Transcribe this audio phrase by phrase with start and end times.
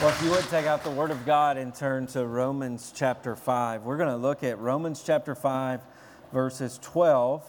[0.00, 3.36] Well, if you would take out the Word of God and turn to Romans chapter
[3.36, 5.82] 5, we're going to look at Romans chapter 5,
[6.32, 7.44] verses 12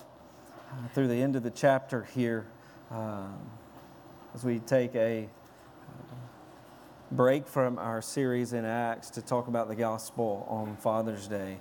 [0.72, 2.46] uh, through the end of the chapter here
[2.92, 3.36] um,
[4.36, 6.16] as we take a uh,
[7.12, 11.58] break from our series in Acts to talk about the gospel on Father's Day.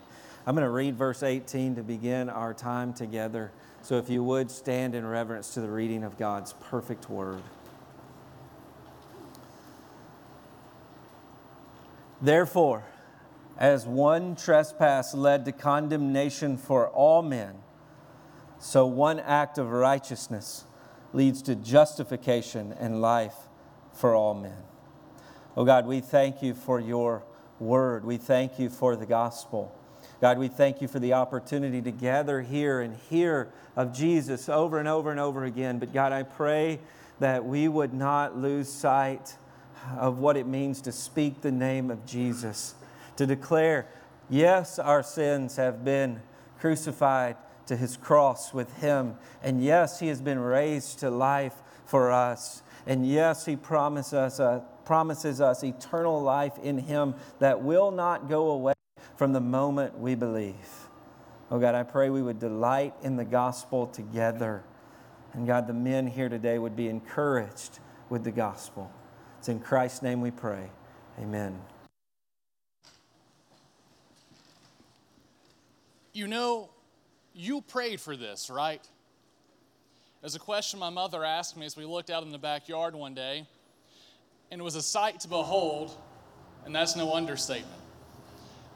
[0.46, 3.52] I'm going to read verse 18 to begin our time together.
[3.80, 7.42] So if you would stand in reverence to the reading of God's perfect word.
[12.24, 12.84] Therefore,
[13.58, 17.56] as one trespass led to condemnation for all men,
[18.58, 20.64] so one act of righteousness
[21.12, 23.34] leads to justification and life
[23.92, 24.56] for all men.
[25.54, 27.22] Oh God, we thank you for your
[27.60, 28.06] word.
[28.06, 29.70] We thank you for the gospel.
[30.22, 34.78] God, we thank you for the opportunity to gather here and hear of Jesus over
[34.78, 35.78] and over and over again.
[35.78, 36.80] But God, I pray
[37.20, 39.36] that we would not lose sight
[39.98, 42.74] of what it means to speak the name of Jesus,
[43.16, 43.86] to declare,
[44.28, 46.20] yes, our sins have been
[46.58, 47.36] crucified
[47.66, 51.54] to his cross with him, and yes, he has been raised to life
[51.86, 57.62] for us, and yes, he promises us, uh, promises us eternal life in him that
[57.62, 58.74] will not go away
[59.16, 60.88] from the moment we believe.
[61.50, 64.64] Oh God, I pray we would delight in the gospel together.
[65.32, 68.90] And God, the men here today would be encouraged with the gospel.
[69.44, 70.70] It's in Christ's name we pray.
[71.20, 71.54] Amen.
[76.14, 76.70] You know,
[77.34, 78.80] you prayed for this, right?
[80.22, 83.12] There's a question my mother asked me as we looked out in the backyard one
[83.12, 83.46] day,
[84.50, 85.94] and it was a sight to behold,
[86.64, 87.82] and that's no understatement.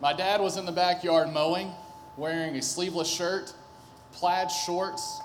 [0.03, 1.73] My dad was in the backyard mowing,
[2.19, 3.55] wearing a sleeveless shirt,
[4.13, 5.19] plaid shorts,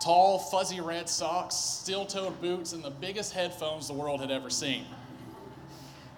[0.00, 4.50] tall, fuzzy red socks, steel toed boots, and the biggest headphones the world had ever
[4.50, 4.86] seen.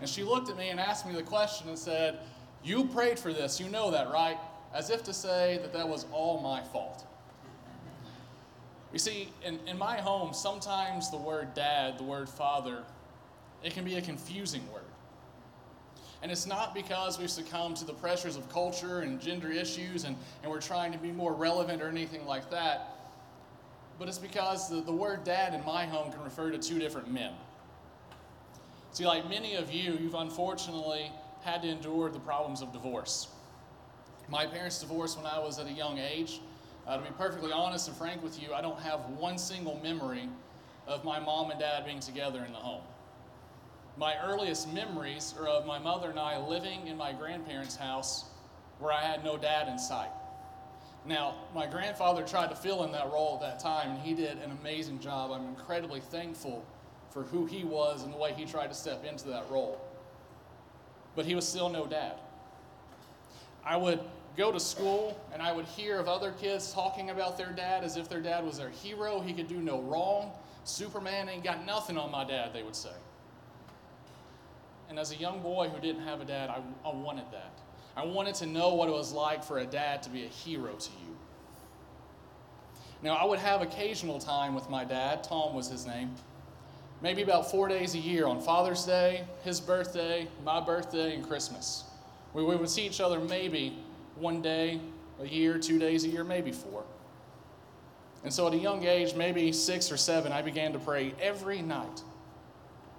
[0.00, 2.20] And she looked at me and asked me the question and said,
[2.64, 4.38] You prayed for this, you know that, right?
[4.72, 7.06] As if to say that that was all my fault.
[8.92, 12.84] You see, in, in my home, sometimes the word dad, the word father,
[13.62, 14.82] it can be a confusing word.
[16.22, 20.16] And it's not because we've succumbed to the pressures of culture and gender issues and,
[20.42, 23.01] and we're trying to be more relevant or anything like that
[23.98, 27.10] but it's because the, the word dad in my home can refer to two different
[27.10, 27.32] men.
[28.92, 31.10] See, like many of you, you've unfortunately
[31.42, 33.28] had to endure the problems of divorce.
[34.28, 36.40] My parents divorced when I was at a young age.
[36.86, 40.28] Uh, to be perfectly honest and frank with you, I don't have one single memory
[40.86, 42.82] of my mom and dad being together in the home.
[43.96, 48.24] My earliest memories are of my mother and I living in my grandparents' house
[48.78, 50.10] where I had no dad in sight.
[51.04, 54.38] Now, my grandfather tried to fill in that role at that time, and he did
[54.38, 55.32] an amazing job.
[55.32, 56.64] I'm incredibly thankful
[57.10, 59.80] for who he was and the way he tried to step into that role.
[61.16, 62.14] But he was still no dad.
[63.64, 64.00] I would
[64.36, 67.96] go to school and I would hear of other kids talking about their dad as
[67.96, 69.20] if their dad was their hero.
[69.20, 70.32] He could do no wrong.
[70.64, 72.94] Superman ain't got nothing on my dad, they would say.
[74.88, 77.52] And as a young boy who didn't have a dad, I, I wanted that.
[77.96, 80.74] I wanted to know what it was like for a dad to be a hero
[80.74, 81.16] to you.
[83.02, 86.14] Now, I would have occasional time with my dad, Tom was his name,
[87.02, 91.84] maybe about four days a year on Father's Day, his birthday, my birthday, and Christmas.
[92.32, 93.76] We would see each other maybe
[94.16, 94.80] one day
[95.20, 96.84] a year, two days a year, maybe four.
[98.24, 101.60] And so at a young age, maybe six or seven, I began to pray every
[101.60, 102.02] night.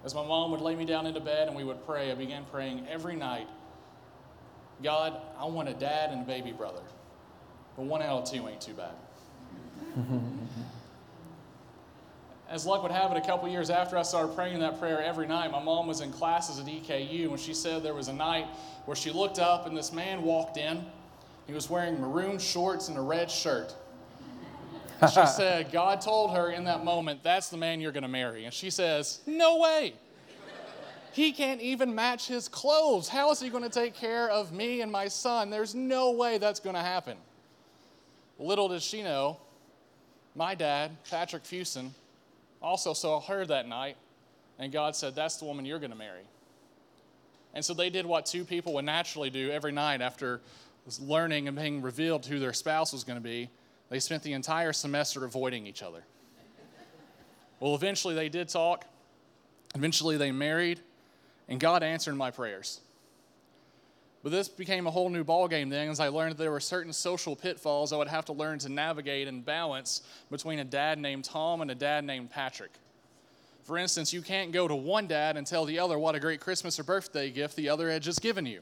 [0.04, 2.44] As my mom would lay me down into bed and we would pray, I began
[2.52, 3.48] praying every night
[4.82, 6.82] God, I want a dad and a baby brother.
[7.76, 8.94] But one out of two ain't too bad.
[12.50, 15.26] As luck would have it, a couple years after I started praying that prayer every
[15.26, 18.46] night, my mom was in classes at EKU, and she said there was a night
[18.86, 20.86] where she looked up and this man walked in.
[21.48, 23.74] He was wearing maroon shorts and a red shirt.
[25.02, 28.46] she said, God told her in that moment, that's the man you're going to marry.
[28.46, 29.96] And she says, No way.
[31.14, 33.08] He can't even match his clothes.
[33.08, 35.52] How is he going to take care of me and my son?
[35.52, 37.18] There's no way that's going to happen.
[38.40, 39.38] Little does she know,
[40.36, 41.92] my dad, Patrick Fusen,
[42.64, 43.96] also saw her that night,
[44.58, 46.24] and God said, That's the woman you're going to marry.
[47.54, 50.42] And so they did what two people would naturally do every night after
[51.00, 53.50] learning and being revealed who their spouse was going to be.
[53.90, 56.04] They spent the entire semester avoiding each other.
[57.60, 58.86] Well, eventually they did talk.
[59.76, 60.80] Eventually they married
[61.48, 62.82] and God answered my prayers.
[64.24, 67.36] But this became a whole new ballgame then as I learned there were certain social
[67.36, 70.02] pitfalls I would have to learn to navigate and balance
[70.32, 72.72] between a dad named Tom and a dad named Patrick.
[73.64, 76.40] For instance, you can't go to one dad and tell the other what a great
[76.40, 78.62] Christmas or birthday gift the other had just given you.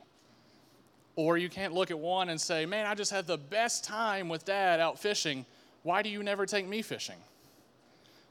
[1.15, 4.29] Or you can't look at one and say, Man, I just had the best time
[4.29, 5.45] with dad out fishing.
[5.83, 7.17] Why do you never take me fishing?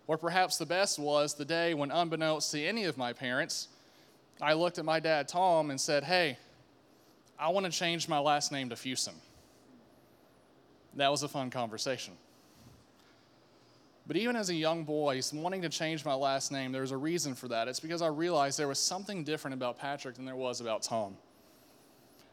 [0.06, 3.69] Or perhaps the best was the day when, unbeknownst to any of my parents,
[4.41, 6.39] I looked at my dad, Tom, and said, Hey,
[7.39, 9.15] I want to change my last name to Fusen.
[10.97, 12.15] That was a fun conversation.
[14.07, 16.97] But even as a young boy, wanting to change my last name, there was a
[16.97, 17.69] reason for that.
[17.69, 21.17] It's because I realized there was something different about Patrick than there was about Tom.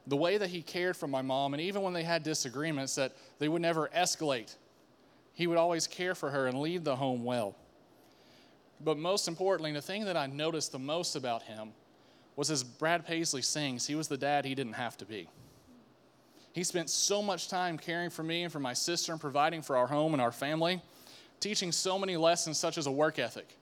[0.07, 3.13] The way that he cared for my mom, and even when they had disagreements, that
[3.38, 4.56] they would never escalate.
[5.33, 7.56] He would always care for her and lead the home well.
[8.83, 11.74] But most importantly, the thing that I noticed the most about him
[12.38, 15.28] was as Brad Paisley sings, he was the dad he didn't have to be.
[16.54, 19.75] He spent so much time caring for me and for my sister and providing for
[19.75, 20.81] our home and our family
[21.39, 23.57] teaching so many lessons such as a work ethic.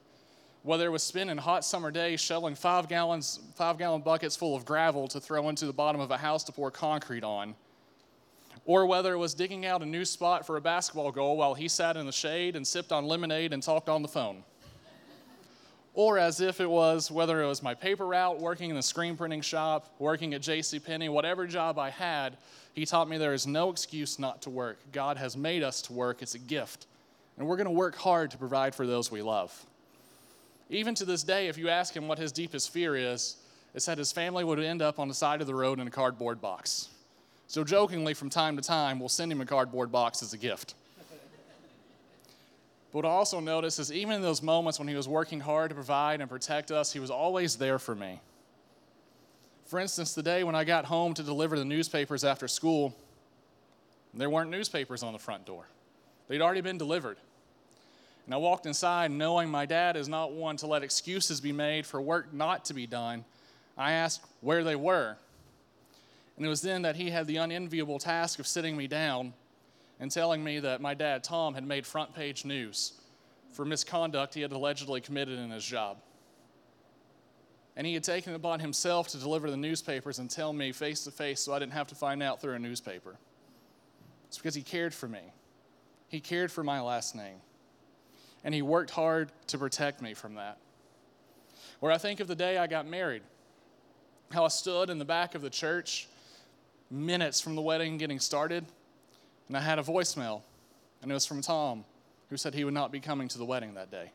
[0.63, 4.65] Whether it was spending hot summer days shoveling five gallons, five gallon buckets full of
[4.65, 7.55] gravel to throw into the bottom of a house to pour concrete on,
[8.65, 11.67] or whether it was digging out a new spot for a basketball goal while he
[11.67, 14.43] sat in the shade and sipped on lemonade and talked on the phone.
[15.95, 19.17] Or as if it was whether it was my paper route, working in the screen
[19.17, 20.79] printing shop, working at J.C.
[20.79, 22.37] Penney, whatever job I had,
[22.73, 24.77] he taught me there is no excuse not to work.
[24.91, 26.21] God has made us to work.
[26.21, 26.85] It's a gift
[27.37, 29.65] and we're going to work hard to provide for those we love.
[30.69, 33.37] Even to this day, if you ask him what his deepest fear is,
[33.73, 35.91] it's that his family would end up on the side of the road in a
[35.91, 36.89] cardboard box.
[37.47, 40.73] So, jokingly, from time to time, we'll send him a cardboard box as a gift.
[42.95, 45.67] But what I also notice is even in those moments when he was working hard
[45.67, 48.21] to provide and protect us, he was always there for me.
[49.65, 52.95] For instance, the day when I got home to deliver the newspapers after school,
[54.13, 55.65] there weren't newspapers on the front door.
[56.29, 57.17] They'd already been delivered.
[58.27, 61.85] And I walked inside knowing my dad is not one to let excuses be made
[61.85, 63.25] for work not to be done.
[63.77, 65.17] I asked where they were.
[66.37, 69.33] And it was then that he had the unenviable task of sitting me down
[69.99, 72.93] and telling me that my dad, Tom, had made front page news
[73.53, 75.97] for misconduct he had allegedly committed in his job.
[77.77, 81.03] And he had taken it upon himself to deliver the newspapers and tell me face
[81.05, 83.15] to face so I didn't have to find out through a newspaper.
[84.27, 85.21] It's because he cared for me.
[86.07, 87.37] He cared for my last name.
[88.43, 90.57] And He worked hard to protect me from that.
[91.81, 93.23] Or I think of the day I got married,
[94.31, 96.07] how I stood in the back of the church
[96.91, 98.65] minutes from the wedding getting started,
[99.47, 100.41] and I had a voicemail,
[101.01, 101.85] and it was from Tom,
[102.29, 104.11] who said he would not be coming to the wedding that day.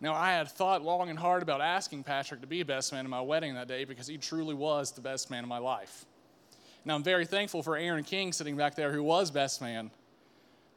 [0.00, 3.10] Now, I had thought long and hard about asking Patrick to be best man in
[3.10, 6.04] my wedding that day because he truly was the best man in my life.
[6.84, 9.90] Now, I'm very thankful for Aaron King sitting back there, who was best man.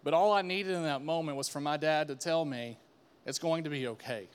[0.04, 2.78] But all I needed in that moment was for my dad to tell me
[3.26, 4.28] it's going to be okay.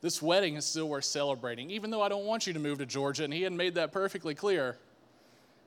[0.00, 1.70] This wedding is still worth celebrating.
[1.70, 3.92] Even though I don't want you to move to Georgia, and he had made that
[3.92, 4.76] perfectly clear,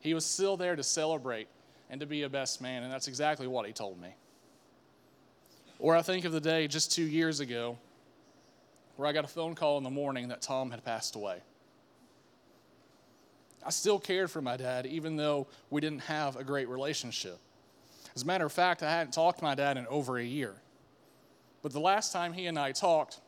[0.02, 1.48] he was still there to celebrate
[1.94, 4.16] and to be a best man, and that's exactly what he told me.
[5.78, 7.78] Or I think of the day just two years ago
[8.96, 11.38] where I got a phone call in the morning that Tom had passed away.
[13.64, 17.38] I still cared for my dad, even though we didn't have a great relationship.
[18.16, 20.56] As a matter of fact, I hadn't talked to my dad in over a year.
[21.62, 23.20] But the last time he and I talked,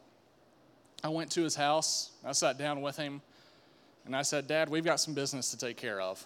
[1.03, 3.21] I went to his house, I sat down with him,
[4.07, 6.25] and I said, Dad, we've got some business to take care of.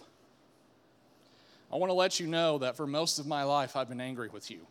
[1.72, 4.28] I want to let you know that for most of my life, I've been angry
[4.28, 4.66] with you.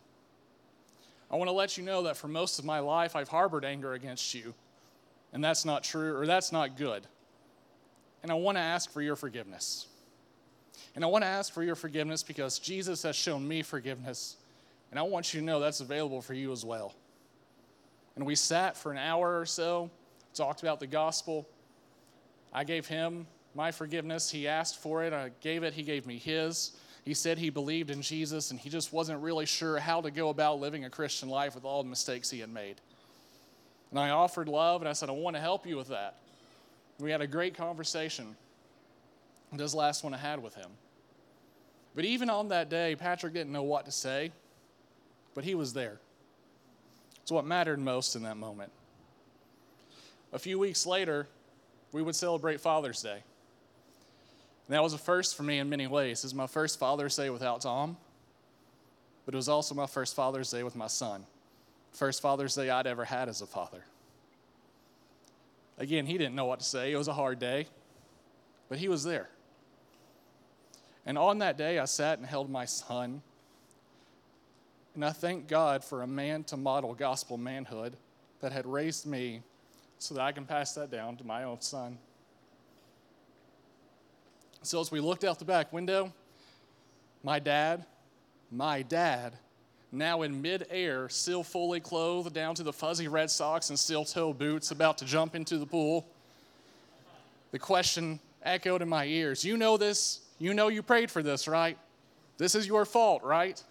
[1.30, 3.92] I want to let you know that for most of my life, I've harbored anger
[3.92, 4.52] against you,
[5.32, 7.06] and that's not true, or that's not good.
[8.22, 9.86] And I want to ask for your forgiveness.
[10.94, 14.36] And I want to ask for your forgiveness because Jesus has shown me forgiveness.
[14.90, 16.94] And I want you to know that's available for you as well.
[18.16, 19.88] And we sat for an hour or so,
[20.34, 21.48] talked about the gospel.
[22.52, 24.30] I gave him my forgiveness.
[24.30, 25.12] He asked for it.
[25.12, 25.74] I gave it.
[25.74, 26.72] He gave me his.
[27.10, 30.28] He said he believed in Jesus and he just wasn't really sure how to go
[30.28, 32.76] about living a Christian life with all the mistakes he had made.
[33.90, 36.18] And I offered love and I said, I want to help you with that.
[37.00, 38.36] We had a great conversation
[39.50, 40.70] this last one I had with him.
[41.96, 44.30] But even on that day, Patrick didn't know what to say,
[45.34, 45.98] but he was there.
[47.22, 48.70] It's what mattered most in that moment.
[50.32, 51.26] A few weeks later,
[51.90, 53.24] we would celebrate Father's Day.
[54.70, 56.20] And that was a first for me in many ways.
[56.20, 57.96] It was my first Father's Day without Tom,
[59.26, 61.26] but it was also my first Father's Day with my son.
[61.90, 63.82] First Father's Day I'd ever had as a father.
[65.76, 66.92] Again, he didn't know what to say.
[66.92, 67.66] It was a hard day,
[68.68, 69.28] but he was there.
[71.04, 73.22] And on that day, I sat and held my son.
[74.94, 77.96] And I thank God for a man to model gospel manhood
[78.40, 79.42] that had raised me
[79.98, 81.98] so that I can pass that down to my own son.
[84.62, 86.12] So as we looked out the back window,
[87.22, 87.84] my dad,
[88.50, 89.34] my dad,
[89.92, 94.32] now in midair, still fully clothed down to the fuzzy red socks and steel toe
[94.32, 96.06] boots, about to jump into the pool.
[97.52, 100.20] The question echoed in my ears You know this?
[100.38, 101.76] You know you prayed for this, right?
[102.38, 103.62] This is your fault, right?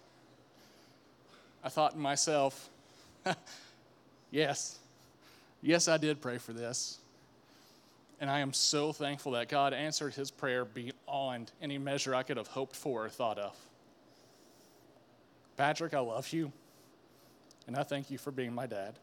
[1.64, 2.70] I thought to myself,
[4.30, 4.78] Yes,
[5.60, 6.99] yes, I did pray for this.
[8.20, 12.36] And I am so thankful that God answered his prayer beyond any measure I could
[12.36, 13.56] have hoped for or thought of.
[15.56, 16.52] Patrick, I love you.
[17.66, 18.98] And I thank you for being my dad.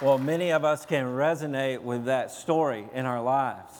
[0.00, 3.72] Well, many of us can resonate with that story in our lives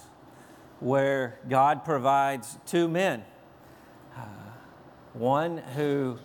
[0.79, 3.25] where God provides two men
[5.15, 6.19] one who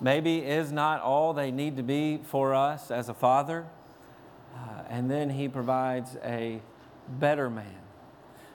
[0.00, 3.66] maybe is not all they need to be for us as a father,
[4.54, 6.60] uh, and then he provides a
[7.08, 7.80] better man.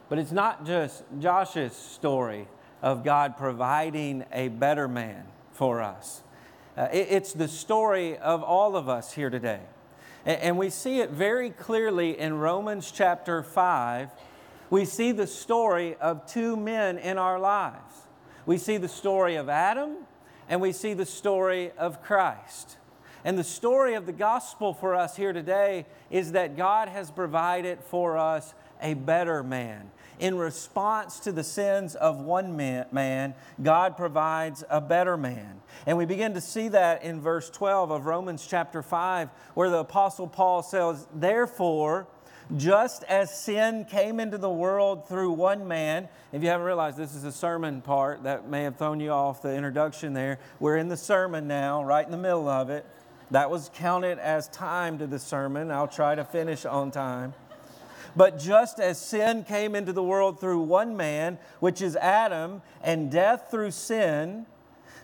[0.09, 2.47] But it's not just Josh's story
[2.81, 6.21] of God providing a better man for us.
[6.77, 9.61] Uh, it, it's the story of all of us here today.
[10.25, 14.09] And, and we see it very clearly in Romans chapter 5.
[14.69, 18.04] We see the story of two men in our lives.
[18.45, 19.97] We see the story of Adam
[20.47, 22.77] and we see the story of Christ.
[23.23, 27.79] And the story of the gospel for us here today is that God has provided
[27.81, 29.89] for us a better man.
[30.19, 35.59] In response to the sins of one man, God provides a better man.
[35.87, 39.79] And we begin to see that in verse 12 of Romans chapter 5, where the
[39.79, 42.07] Apostle Paul says, Therefore,
[42.57, 47.15] just as sin came into the world through one man, if you haven't realized, this
[47.15, 50.39] is a sermon part that may have thrown you off the introduction there.
[50.59, 52.85] We're in the sermon now, right in the middle of it.
[53.31, 55.71] That was counted as time to the sermon.
[55.71, 57.33] I'll try to finish on time.
[58.15, 63.11] But just as sin came into the world through one man, which is Adam, and
[63.11, 64.45] death through sin,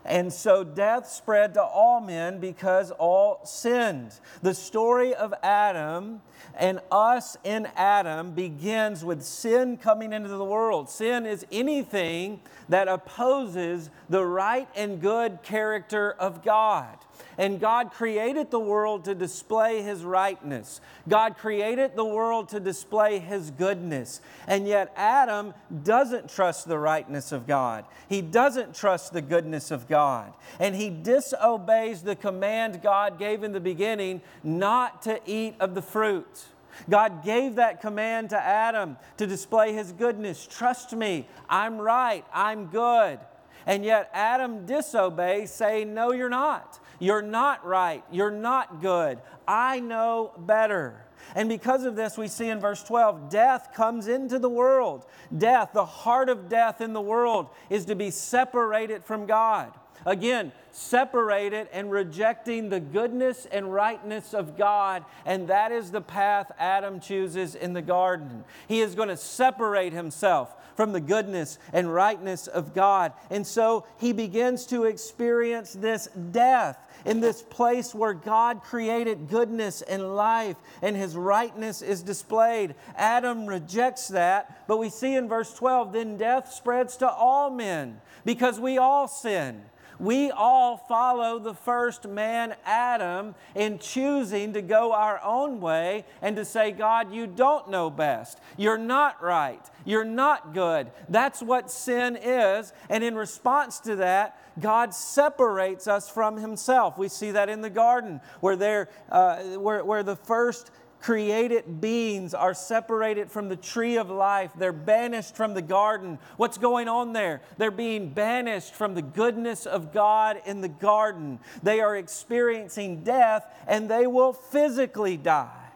[0.05, 4.13] and so death spread to all men because all sinned.
[4.41, 6.21] The story of Adam
[6.57, 10.89] and us in Adam begins with sin coming into the world.
[10.89, 16.97] Sin is anything that opposes the right and good character of God.
[17.37, 20.81] And God created the world to display His rightness.
[21.07, 24.21] God created the world to display His goodness.
[24.47, 27.85] And yet, Adam doesn't trust the rightness of God.
[28.09, 30.33] He doesn't trust the goodness of God.
[30.59, 35.81] And he disobeys the command God gave in the beginning not to eat of the
[35.81, 36.45] fruit.
[36.89, 40.47] God gave that command to Adam to display his goodness.
[40.49, 43.19] Trust me, I'm right, I'm good.
[43.65, 46.79] And yet Adam disobeys, saying, No, you're not.
[47.01, 48.03] You're not right.
[48.11, 49.19] You're not good.
[49.47, 51.03] I know better.
[51.35, 55.05] And because of this, we see in verse 12, death comes into the world.
[55.35, 59.73] Death, the heart of death in the world, is to be separated from God.
[60.05, 65.05] Again, separated and rejecting the goodness and rightness of God.
[65.25, 68.43] And that is the path Adam chooses in the garden.
[68.67, 73.13] He is going to separate himself from the goodness and rightness of God.
[73.29, 79.81] And so he begins to experience this death in this place where God created goodness
[79.81, 82.75] and life and his rightness is displayed.
[82.95, 88.01] Adam rejects that, but we see in verse 12 then death spreads to all men
[88.25, 89.61] because we all sin.
[90.01, 96.35] We all follow the first man, Adam, in choosing to go our own way and
[96.37, 98.39] to say, God, you don't know best.
[98.57, 99.63] You're not right.
[99.85, 100.89] You're not good.
[101.07, 102.73] That's what sin is.
[102.89, 106.97] And in response to that, God separates us from Himself.
[106.97, 112.33] We see that in the garden, where, there, uh, where, where the first created beings
[112.33, 114.51] are separated from the tree of life.
[114.55, 116.19] They're banished from the garden.
[116.37, 117.41] What's going on there?
[117.57, 121.39] They're being banished from the goodness of God in the garden.
[121.63, 125.69] They are experiencing death and they will physically die.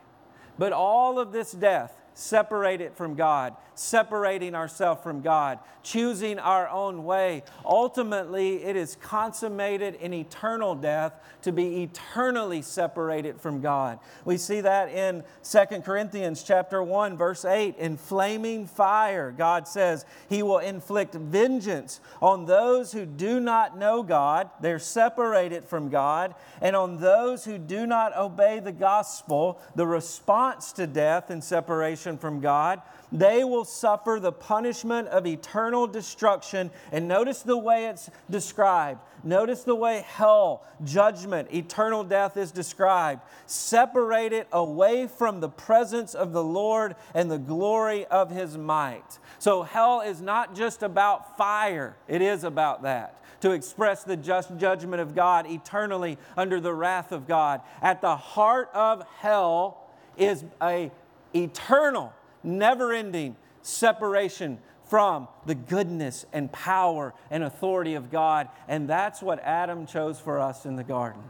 [0.58, 7.06] But all of this death separated from God, separating ourselves from God, choosing our own
[7.06, 7.44] way.
[7.64, 11.14] Ultimately, it is consummated in eternal death
[11.44, 14.00] to be eternally separated from God.
[14.26, 20.06] We see that in 2 Corinthians chapter 1 verse 8 in flaming fire God says
[20.30, 26.36] he will inflict vengeance on those who do not know God, they're separated from God,
[26.62, 32.18] and on those who do not obey the gospel, the response to death and separation
[32.18, 32.82] from God,
[33.20, 36.70] they will suffer the punishment of eternal destruction.
[36.92, 39.00] And notice the way it's described.
[39.24, 43.22] Notice the way hell, judgment, eternal death is described.
[43.46, 49.20] Separated away from the presence of the Lord and the glory of his might.
[49.40, 54.58] So hell is not just about fire, it is about that to express the just
[54.58, 57.62] judgment of God eternally under the wrath of God.
[57.80, 59.86] At the heart of hell
[60.18, 60.92] is a
[61.36, 62.14] eternal,
[62.46, 68.50] never-ending separation from the goodness and power and authority of God.
[68.68, 71.24] And that's what Adam chose for us in the garden.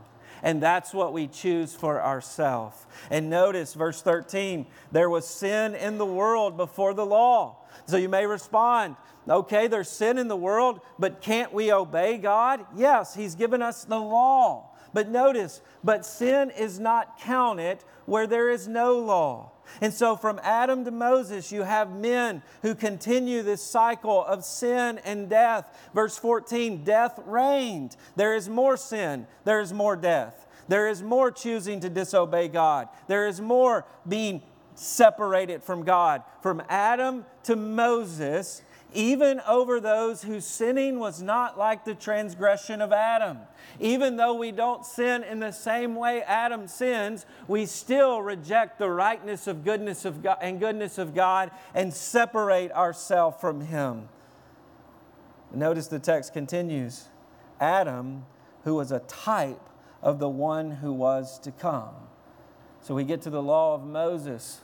[0.43, 2.85] And that's what we choose for ourselves.
[3.09, 7.57] And notice verse 13 there was sin in the world before the law.
[7.87, 8.95] So you may respond,
[9.27, 12.65] okay, there's sin in the world, but can't we obey God?
[12.75, 14.71] Yes, He's given us the law.
[14.93, 19.51] But notice, but sin is not counted where there is no law.
[19.81, 24.99] And so, from Adam to Moses, you have men who continue this cycle of sin
[25.03, 25.89] and death.
[25.93, 27.95] Verse 14 death reigned.
[28.15, 30.45] There is more sin, there is more death.
[30.67, 32.87] There is more choosing to disobey God.
[33.07, 34.41] There is more being
[34.73, 36.23] separated from God.
[36.41, 38.61] From Adam to Moses,
[38.95, 43.39] even over those whose sinning was not like the transgression of Adam.
[43.79, 48.89] Even though we don't sin in the same way Adam sins, we still reject the
[48.89, 54.07] rightness of goodness of God and goodness of God and separate ourselves from him.
[55.53, 57.05] Notice the text continues.
[57.59, 58.25] Adam,
[58.63, 59.61] who was a type
[60.01, 61.93] of the one who was to come.
[62.81, 64.61] So we get to the law of Moses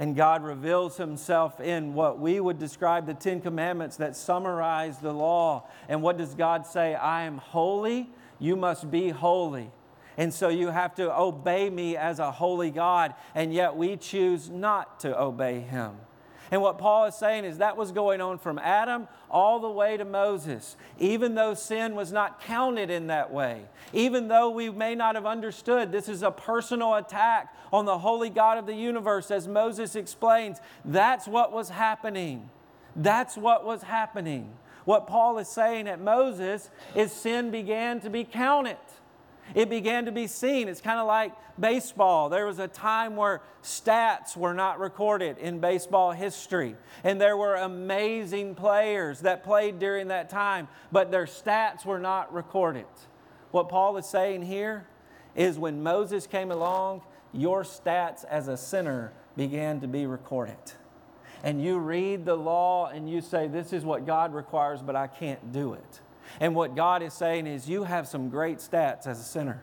[0.00, 5.12] and God reveals himself in what we would describe the Ten Commandments that summarize the
[5.12, 5.68] law.
[5.90, 6.94] And what does God say?
[6.94, 9.70] I am holy, you must be holy.
[10.16, 14.48] And so you have to obey me as a holy God, and yet we choose
[14.48, 15.96] not to obey him.
[16.50, 19.96] And what Paul is saying is that was going on from Adam all the way
[19.96, 23.62] to Moses, even though sin was not counted in that way.
[23.92, 28.30] Even though we may not have understood this is a personal attack on the holy
[28.30, 32.50] God of the universe, as Moses explains, that's what was happening.
[32.96, 34.52] That's what was happening.
[34.84, 38.76] What Paul is saying at Moses is sin began to be counted
[39.54, 40.68] it began to be seen.
[40.68, 42.28] It's kind of like baseball.
[42.28, 47.56] There was a time where stats were not recorded in baseball history, and there were
[47.56, 52.86] amazing players that played during that time, but their stats were not recorded.
[53.50, 54.86] What Paul is saying here
[55.34, 60.56] is when Moses came along, your stats as a sinner began to be recorded.
[61.42, 65.06] And you read the law and you say, This is what God requires, but I
[65.06, 66.00] can't do it.
[66.38, 69.62] And what God is saying is, you have some great stats as a sinner.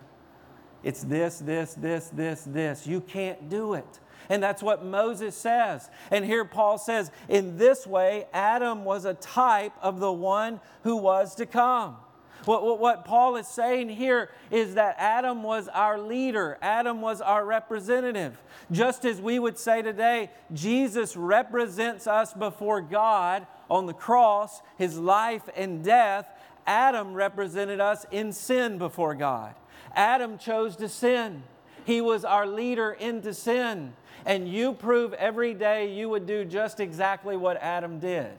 [0.84, 2.88] It's this, this, this, this, this.
[2.88, 4.00] You can't do it.
[4.30, 5.90] And that's what Moses says.
[6.12, 10.98] And here Paul says, in this way, Adam was a type of the one who
[10.98, 11.98] was to come.
[12.46, 17.20] What, what, what, Paul is saying here is that Adam was our leader, Adam was
[17.20, 18.42] our representative.
[18.72, 24.98] Just as we would say today, Jesus represents us before God on the cross, his
[24.98, 26.30] life and death,
[26.68, 29.56] Adam represented us in sin before God.
[29.96, 31.44] Adam chose to sin.
[31.86, 33.94] He was our leader into sin.
[34.26, 38.38] And you prove every day you would do just exactly what Adam did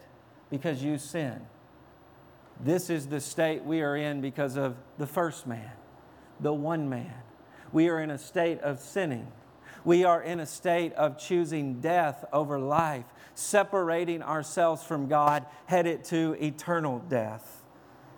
[0.50, 1.40] because you sin.
[2.60, 5.70] This is the state we are in because of the first man,
[6.40, 7.14] the one man.
[7.72, 9.28] We are in a state of sinning.
[9.84, 16.04] We are in a state of choosing death over life, separating ourselves from God, headed
[16.06, 17.58] to eternal death.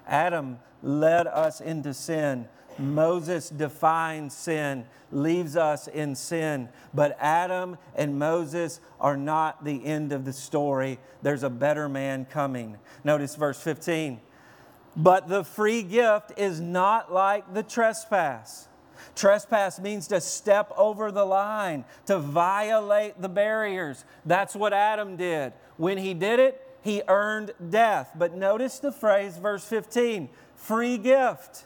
[0.07, 2.49] Adam led us into sin.
[2.79, 6.69] Moses defines sin, leaves us in sin.
[6.95, 10.99] But Adam and Moses are not the end of the story.
[11.23, 12.79] There's a better man coming.
[13.05, 14.21] Notice verse 15.
[14.97, 18.69] But the free gift is not like the trespass.
[19.15, 24.05] Trespass means to step over the line, to violate the barriers.
[24.25, 25.53] That's what Adam did.
[25.77, 28.13] When he did it, he earned death.
[28.17, 31.65] But notice the phrase, verse 15 free gift.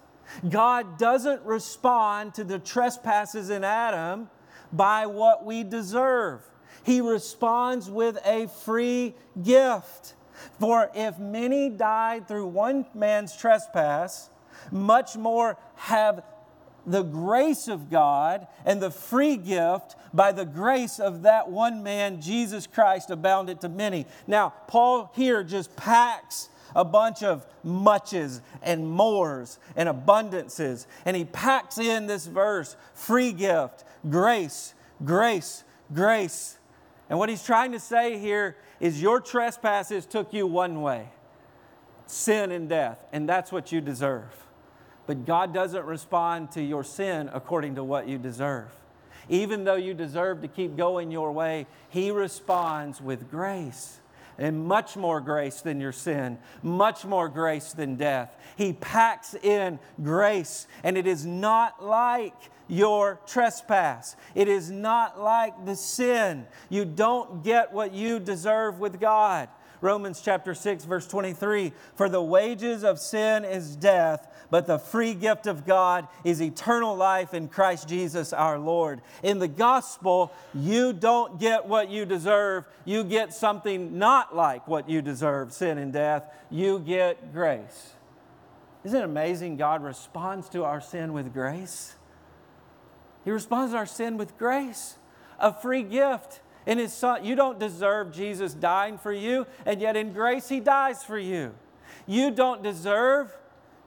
[0.48, 4.30] God doesn't respond to the trespasses in Adam
[4.72, 6.40] by what we deserve.
[6.84, 10.14] He responds with a free gift.
[10.58, 14.30] For if many died through one man's trespass,
[14.70, 16.22] much more have
[16.86, 22.20] the grace of God and the free gift by the grace of that one man,
[22.20, 24.06] Jesus Christ, abounded to many.
[24.26, 31.24] Now, Paul here just packs a bunch of muches and mores and abundances, and he
[31.24, 36.58] packs in this verse free gift, grace, grace, grace.
[37.08, 41.08] And what he's trying to say here is your trespasses took you one way
[42.06, 44.43] sin and death, and that's what you deserve.
[45.06, 48.68] But God doesn't respond to your sin according to what you deserve.
[49.28, 54.00] Even though you deserve to keep going your way, He responds with grace
[54.38, 58.36] and much more grace than your sin, much more grace than death.
[58.56, 62.34] He packs in grace, and it is not like
[62.66, 64.16] your trespass.
[64.34, 66.46] It is not like the sin.
[66.68, 69.48] You don't get what you deserve with God.
[69.84, 75.12] Romans chapter 6, verse 23 For the wages of sin is death, but the free
[75.12, 79.02] gift of God is eternal life in Christ Jesus our Lord.
[79.22, 84.88] In the gospel, you don't get what you deserve, you get something not like what
[84.88, 86.24] you deserve sin and death.
[86.50, 87.92] You get grace.
[88.84, 89.58] Isn't it amazing?
[89.58, 91.94] God responds to our sin with grace.
[93.22, 94.96] He responds to our sin with grace,
[95.38, 97.24] a free gift in his son.
[97.24, 101.54] You don't deserve Jesus dying for you, and yet in grace he dies for you.
[102.06, 103.34] You don't deserve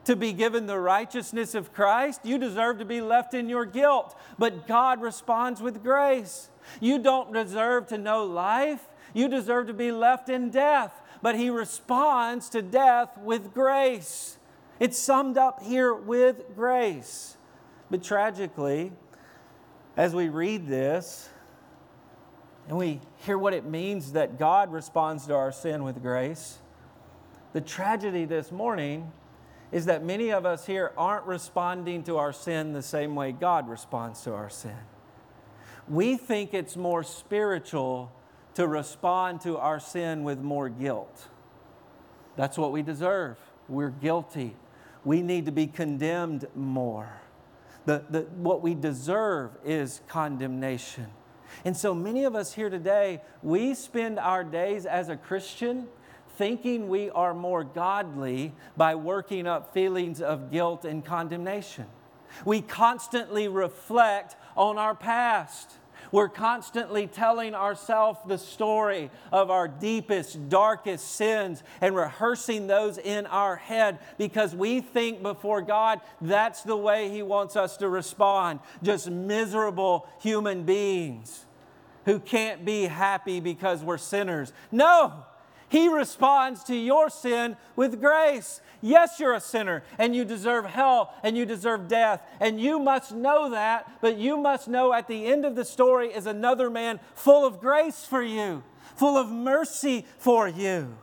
[0.05, 2.21] to be given the righteousness of Christ.
[2.23, 6.49] You deserve to be left in your guilt, but God responds with grace.
[6.79, 8.87] You don't deserve to know life.
[9.13, 14.37] You deserve to be left in death, but he responds to death with grace.
[14.79, 17.35] It's summed up here with grace.
[17.89, 18.91] But tragically,
[19.95, 21.29] as we read this,
[22.67, 26.59] and we hear what it means that God responds to our sin with grace.
[27.53, 29.11] The tragedy this morning
[29.71, 33.69] is that many of us here aren't responding to our sin the same way God
[33.69, 34.77] responds to our sin.
[35.87, 38.11] We think it's more spiritual
[38.55, 41.29] to respond to our sin with more guilt.
[42.35, 43.37] That's what we deserve.
[43.69, 44.55] We're guilty.
[45.05, 47.21] We need to be condemned more.
[47.85, 51.07] The, the, what we deserve is condemnation.
[51.65, 55.87] And so many of us here today, we spend our days as a Christian
[56.37, 61.85] thinking we are more godly by working up feelings of guilt and condemnation.
[62.45, 65.71] We constantly reflect on our past.
[66.11, 73.25] We're constantly telling ourselves the story of our deepest, darkest sins and rehearsing those in
[73.25, 78.59] our head because we think before God that's the way He wants us to respond.
[78.81, 81.45] Just miserable human beings
[82.05, 84.53] who can't be happy because we're sinners.
[84.71, 85.25] No,
[85.69, 88.61] He responds to your sin with grace.
[88.81, 92.21] Yes, you're a sinner and you deserve hell and you deserve death.
[92.39, 96.07] And you must know that, but you must know at the end of the story
[96.07, 98.63] is another man full of grace for you,
[98.95, 100.97] full of mercy for you.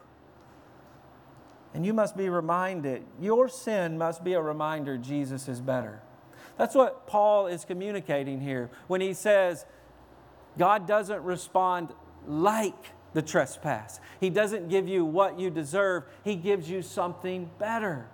[1.75, 6.01] And you must be reminded, your sin must be a reminder Jesus is better.
[6.57, 9.67] That's what Paul is communicating here when he says,
[10.57, 11.93] God doesn't respond
[12.27, 14.01] like the trespass.
[14.21, 18.07] He doesn't give you what you deserve, He gives you something better.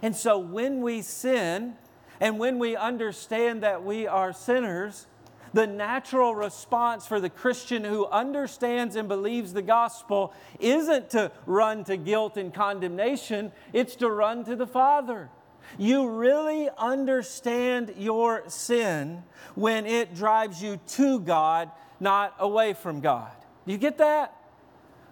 [0.00, 1.74] And so when we sin
[2.20, 5.06] and when we understand that we are sinners,
[5.52, 11.84] the natural response for the Christian who understands and believes the gospel isn't to run
[11.84, 15.30] to guilt and condemnation, it's to run to the Father.
[15.78, 19.22] You really understand your sin
[19.54, 23.32] when it drives you to God not away from God.
[23.66, 24.34] Do you get that?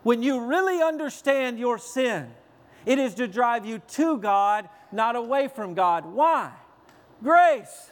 [0.03, 2.31] When you really understand your sin,
[2.85, 6.07] it is to drive you to God, not away from God.
[6.07, 6.53] Why?
[7.23, 7.91] Grace.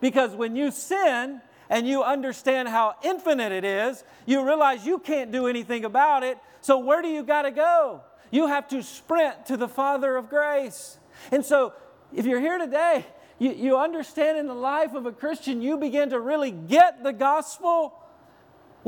[0.00, 5.32] Because when you sin and you understand how infinite it is, you realize you can't
[5.32, 6.38] do anything about it.
[6.60, 8.02] So, where do you got to go?
[8.30, 10.98] You have to sprint to the Father of grace.
[11.32, 11.72] And so,
[12.14, 13.06] if you're here today,
[13.38, 17.12] you, you understand in the life of a Christian, you begin to really get the
[17.12, 17.94] gospel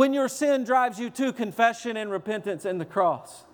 [0.01, 3.45] when your sin drives you to confession and repentance and the cross.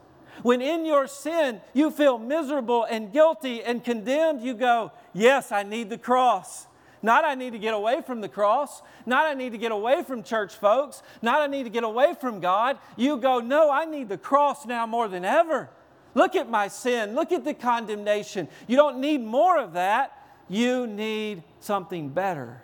[0.45, 5.65] When in your sin you feel miserable and guilty and condemned, you go, Yes, I
[5.65, 6.69] need the cross.
[7.03, 8.81] Not I need to get away from the cross.
[9.07, 11.03] Not I need to get away from church folks.
[11.21, 12.79] Not I need to get away from God.
[12.97, 15.69] You go, No, I need the cross now more than ever.
[16.15, 17.17] Look at my sin.
[17.17, 18.47] Look at the condemnation.
[18.69, 20.13] You don't need more of that.
[20.49, 22.63] You need something better.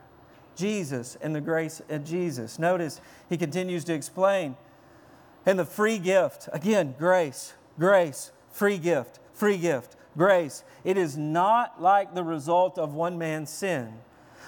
[0.57, 2.59] Jesus and the grace of Jesus.
[2.59, 4.57] Notice he continues to explain.
[5.45, 10.63] And the free gift, again, grace, grace, free gift, free gift, grace.
[10.85, 13.93] It is not like the result of one man's sin.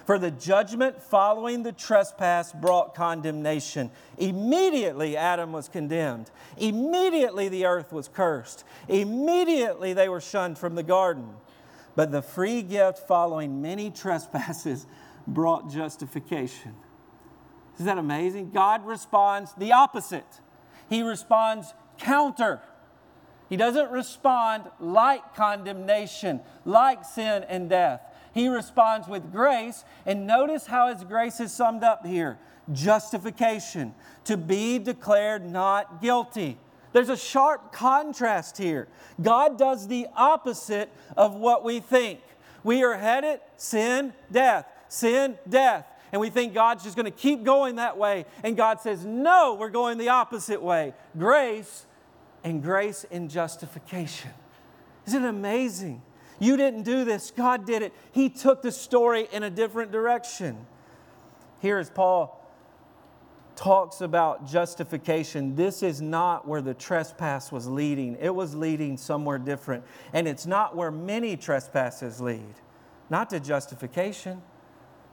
[0.07, 3.90] For the judgment following the trespass brought condemnation.
[4.19, 6.31] Immediately Adam was condemned.
[6.59, 8.64] Immediately the earth was cursed.
[8.88, 11.31] Immediately they were shunned from the garden.
[11.97, 14.87] But the free gift following many trespasses
[15.26, 16.74] brought justification.
[17.74, 18.50] Isn't that amazing?
[18.50, 20.40] God responds the opposite.
[20.88, 22.60] He responds counter.
[23.48, 28.00] He doesn't respond like condemnation, like sin and death.
[28.32, 29.84] He responds with grace.
[30.06, 32.38] And notice how his grace is summed up here
[32.72, 36.58] justification, to be declared not guilty.
[36.92, 38.88] There's a sharp contrast here.
[39.20, 42.20] God does the opposite of what we think.
[42.62, 45.87] We are headed sin, death, sin, death.
[46.12, 48.24] And we think God's just going to keep going that way.
[48.44, 50.94] And God says, no, we're going the opposite way.
[51.18, 51.87] Grace
[52.44, 54.30] and grace in justification.
[55.07, 56.02] Isn't it amazing?
[56.38, 57.92] You didn't do this, God did it.
[58.12, 60.66] He took the story in a different direction.
[61.61, 62.40] Here, as Paul
[63.57, 68.16] talks about justification, this is not where the trespass was leading.
[68.20, 69.85] It was leading somewhere different.
[70.12, 72.54] And it's not where many trespasses lead,
[73.11, 74.42] not to justification.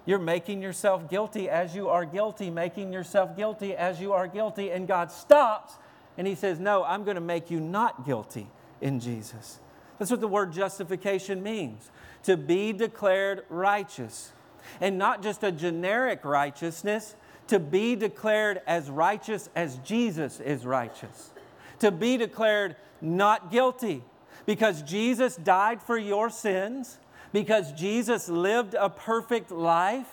[0.06, 4.72] You're making yourself guilty as you are guilty, making yourself guilty as you are guilty,
[4.72, 5.76] and God stops
[6.18, 8.48] and He says, No, I'm going to make you not guilty
[8.80, 9.60] in Jesus.
[9.98, 11.92] That's what the word justification means
[12.24, 14.32] to be declared righteous.
[14.80, 17.16] And not just a generic righteousness,
[17.48, 21.32] to be declared as righteous as Jesus is righteous.
[21.80, 24.04] To be declared not guilty
[24.46, 27.00] because Jesus died for your sins,
[27.32, 30.08] because Jesus lived a perfect life.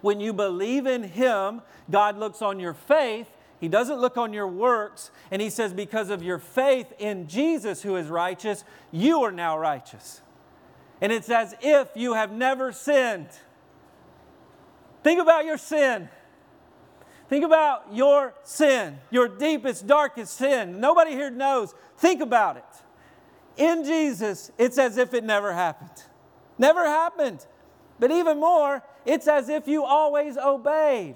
[0.00, 3.28] When you believe in Him, God looks on your faith
[3.60, 7.82] he doesn't look on your works, and he says, Because of your faith in Jesus,
[7.82, 10.22] who is righteous, you are now righteous.
[11.02, 13.28] And it's as if you have never sinned.
[15.02, 16.08] Think about your sin.
[17.28, 20.80] Think about your sin, your deepest, darkest sin.
[20.80, 21.74] Nobody here knows.
[21.98, 22.64] Think about it.
[23.56, 26.04] In Jesus, it's as if it never happened.
[26.60, 27.46] Never happened.
[27.98, 31.14] But even more, it's as if you always obeyed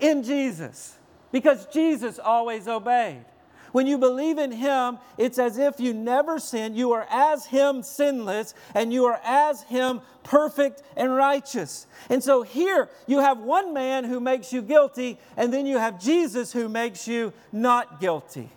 [0.00, 0.96] in Jesus
[1.30, 3.26] because Jesus always obeyed.
[3.72, 6.78] When you believe in Him, it's as if you never sinned.
[6.78, 11.86] You are as Him sinless, and you are as Him perfect and righteous.
[12.08, 16.00] And so here you have one man who makes you guilty, and then you have
[16.00, 18.48] Jesus who makes you not guilty.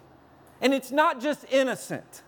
[0.62, 2.24] And it's not just innocent.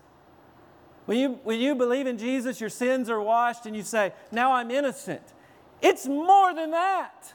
[1.06, 4.52] When you, when you believe in Jesus, your sins are washed, and you say, Now
[4.52, 5.22] I'm innocent.
[5.82, 7.34] It's more than that.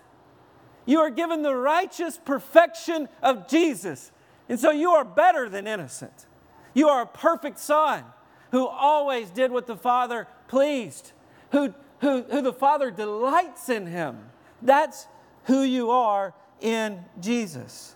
[0.86, 4.12] You are given the righteous perfection of Jesus.
[4.48, 6.26] And so you are better than innocent.
[6.74, 8.04] You are a perfect son
[8.52, 11.12] who always did what the Father pleased,
[11.52, 14.18] who, who, who the Father delights in him.
[14.64, 15.08] That's
[15.44, 17.96] who you are in Jesus.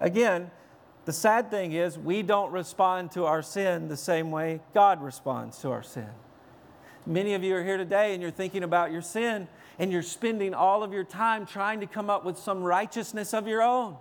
[0.00, 0.50] Again,
[1.04, 5.58] the sad thing is we don't respond to our sin the same way God responds
[5.58, 6.08] to our sin.
[7.06, 10.54] Many of you are here today and you're thinking about your sin and you're spending
[10.54, 13.96] all of your time trying to come up with some righteousness of your own.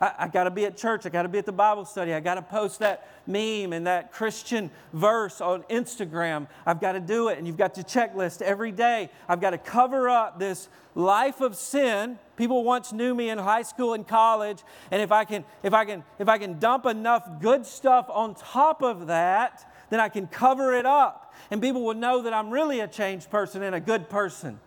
[0.00, 1.06] I, I got to be at church.
[1.06, 2.12] I got to be at the Bible study.
[2.12, 6.48] I got to post that meme and that Christian verse on Instagram.
[6.66, 7.38] I've got to do it.
[7.38, 9.10] And you've got your checklist every day.
[9.28, 12.18] I've got to cover up this life of sin.
[12.36, 14.62] People once knew me in high school and college.
[14.90, 18.34] And if I can, if I can, if I can dump enough good stuff on
[18.34, 21.34] top of that, then I can cover it up.
[21.50, 24.60] And people will know that I'm really a changed person and a good person.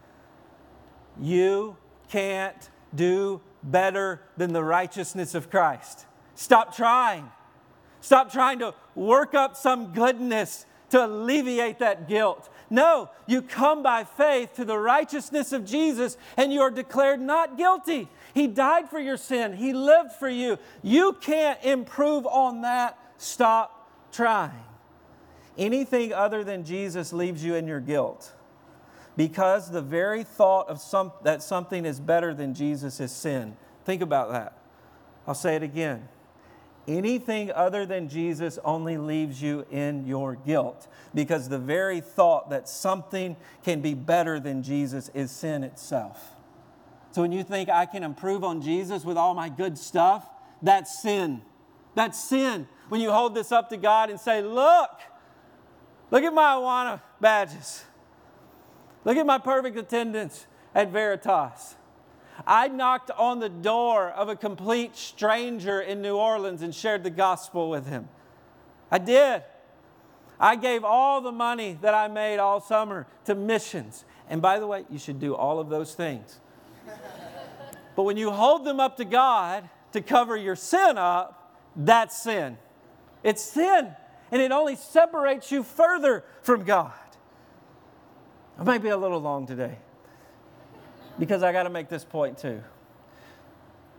[1.19, 1.77] You
[2.09, 6.05] can't do better than the righteousness of Christ.
[6.35, 7.29] Stop trying.
[8.01, 12.49] Stop trying to work up some goodness to alleviate that guilt.
[12.69, 17.57] No, you come by faith to the righteousness of Jesus and you are declared not
[17.57, 18.09] guilty.
[18.33, 20.57] He died for your sin, He lived for you.
[20.81, 22.97] You can't improve on that.
[23.17, 24.63] Stop trying.
[25.57, 28.33] Anything other than Jesus leaves you in your guilt
[29.21, 33.55] because the very thought of some, that something is better than Jesus is sin.
[33.85, 34.57] Think about that.
[35.27, 36.09] I'll say it again.
[36.87, 42.67] Anything other than Jesus only leaves you in your guilt because the very thought that
[42.67, 46.19] something can be better than Jesus is sin itself.
[47.11, 50.27] So when you think I can improve on Jesus with all my good stuff,
[50.63, 51.43] that's sin.
[51.93, 52.67] That's sin.
[52.89, 54.89] When you hold this up to God and say, Look,
[56.09, 57.83] look at my Awana badges.
[59.03, 61.75] Look at my perfect attendance at Veritas.
[62.45, 67.09] I knocked on the door of a complete stranger in New Orleans and shared the
[67.09, 68.09] gospel with him.
[68.89, 69.43] I did.
[70.39, 74.05] I gave all the money that I made all summer to missions.
[74.29, 76.39] And by the way, you should do all of those things.
[77.95, 82.57] but when you hold them up to God to cover your sin up, that's sin.
[83.23, 83.95] It's sin.
[84.31, 86.93] And it only separates you further from God.
[88.57, 89.77] I might be a little long today
[91.17, 92.61] because I got to make this point too.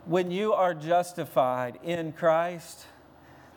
[0.05, 2.85] when you are justified in Christ,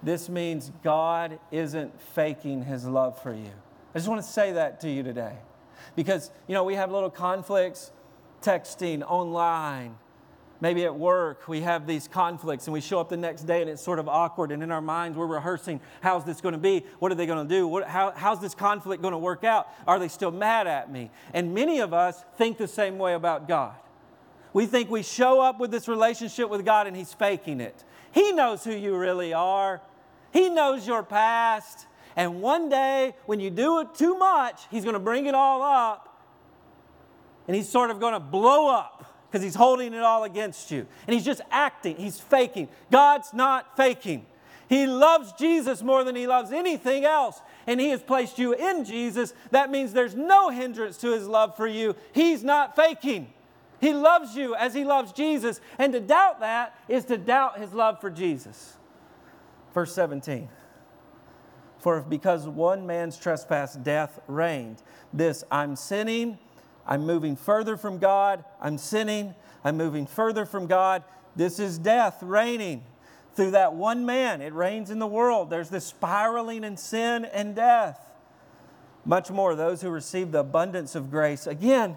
[0.02, 3.50] this means God isn't faking his love for you.
[3.94, 5.38] I just want to say that to you today.
[5.94, 7.90] Because, you know, we have little conflicts
[8.42, 9.96] texting, online,
[10.60, 11.48] maybe at work.
[11.48, 14.08] We have these conflicts and we show up the next day and it's sort of
[14.08, 14.52] awkward.
[14.52, 16.84] And in our minds, we're rehearsing how's this going to be?
[16.98, 17.66] What are they going to do?
[17.66, 19.68] What, how, how's this conflict going to work out?
[19.86, 21.10] Are they still mad at me?
[21.32, 23.74] And many of us think the same way about God.
[24.52, 27.84] We think we show up with this relationship with God and He's faking it.
[28.12, 29.82] He knows who you really are,
[30.32, 31.86] He knows your past.
[32.18, 35.62] And one day, when you do it too much, He's going to bring it all
[35.62, 36.06] up
[37.46, 40.86] and He's sort of going to blow up because He's holding it all against you.
[41.06, 42.68] And He's just acting, He's faking.
[42.90, 44.26] God's not faking.
[44.68, 47.40] He loves Jesus more than He loves anything else.
[47.66, 49.32] And He has placed you in Jesus.
[49.50, 51.94] That means there's no hindrance to His love for you.
[52.12, 53.32] He's not faking.
[53.80, 55.60] He loves you as He loves Jesus.
[55.78, 58.76] And to doubt that is to doubt His love for Jesus.
[59.74, 60.48] Verse 17.
[61.78, 66.38] For if because one man's trespass death reigned, this I'm sinning,
[66.86, 71.02] I'm moving further from God, I'm sinning, I'm moving further from God.
[71.34, 72.84] This is death reigning
[73.34, 74.40] through that one man.
[74.40, 75.50] It reigns in the world.
[75.50, 78.00] There's this spiraling in sin and death.
[79.04, 81.46] Much more, those who receive the abundance of grace.
[81.46, 81.96] Again,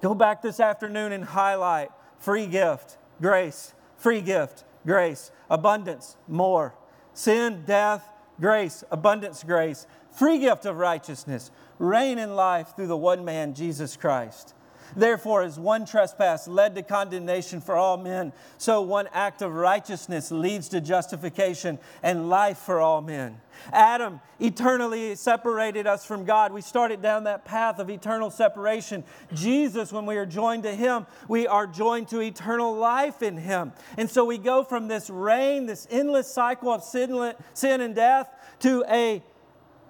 [0.00, 6.74] go back this afternoon and highlight free gift, grace, free gift, grace, abundance, more.
[7.12, 8.08] Sin, death,
[8.40, 13.96] grace, abundance, grace, free gift of righteousness, reign in life through the one man, Jesus
[13.96, 14.54] Christ.
[14.96, 20.30] Therefore, as one trespass led to condemnation for all men, so one act of righteousness
[20.30, 23.40] leads to justification and life for all men.
[23.72, 26.52] Adam eternally separated us from God.
[26.52, 29.04] We started down that path of eternal separation.
[29.34, 33.72] Jesus, when we are joined to Him, we are joined to eternal life in Him.
[33.96, 38.30] And so we go from this reign, this endless cycle of sin, sin and death,
[38.60, 39.22] to a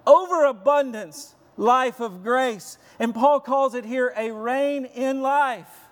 [0.09, 2.77] overabundance life of grace.
[2.97, 5.87] And Paul calls it here a reign in life,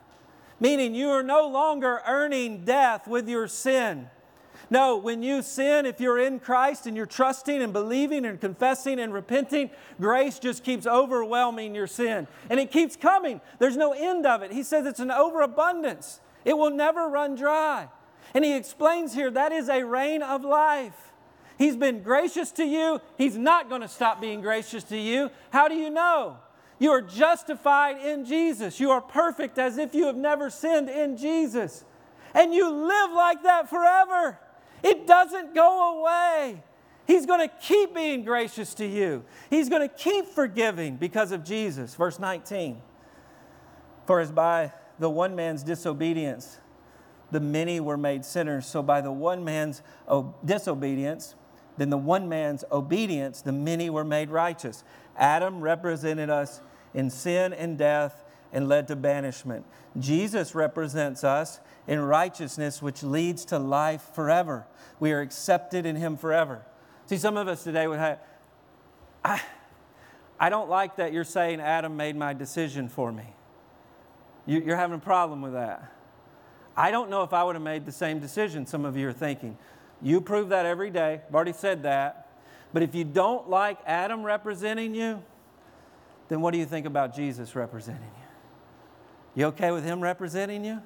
[0.60, 4.10] meaning you are no longer earning death with your sin.
[4.70, 9.00] No, when you sin, if you're in Christ and you're trusting and believing and confessing
[9.00, 12.28] and repenting, grace just keeps overwhelming your sin.
[12.50, 13.40] And it keeps coming.
[13.60, 14.52] There's no end of it.
[14.52, 17.88] He says it's an overabundance, it will never run dry.
[18.34, 21.07] And he explains here that is a reign of life.
[21.58, 23.02] He's been gracious to you.
[23.18, 25.32] He's not going to stop being gracious to you.
[25.50, 26.38] How do you know?
[26.80, 28.80] You are justified in Jesus.
[28.80, 31.84] You are perfect as if you have never sinned in Jesus.
[32.34, 34.38] And you live like that forever.
[34.84, 36.62] It doesn't go away.
[37.08, 39.24] He's going to keep being gracious to you.
[39.50, 41.96] He's going to keep forgiving because of Jesus.
[41.96, 42.82] Verse 19.
[44.06, 46.58] For as by the one man's disobedience,
[47.32, 49.82] the many were made sinners, so by the one man's
[50.46, 51.36] disobedience,
[51.78, 54.84] then the one man's obedience, the many were made righteous.
[55.16, 56.62] Adam represented us
[56.94, 59.66] in sin and death and led to banishment.
[60.00, 64.66] Jesus represents us in righteousness, which leads to life forever.
[65.00, 66.64] We are accepted in Him forever.
[67.06, 68.20] See, some of us today would have,
[69.24, 69.42] I,
[70.40, 73.34] I don't like that you're saying Adam made my decision for me.
[74.46, 75.94] You, you're having a problem with that.
[76.76, 79.14] I don't know if I would have made the same decision, some of you are
[79.14, 79.58] thinking.
[80.02, 81.22] You prove that every day.
[81.28, 82.30] I've already said that.
[82.74, 85.24] But if you don't like Adam representing you,
[86.28, 89.42] then what do you think about Jesus representing you?
[89.42, 90.82] You okay with him representing you?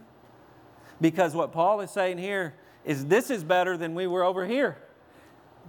[1.00, 2.54] Because what Paul is saying here
[2.86, 4.78] is this is better than we were over here.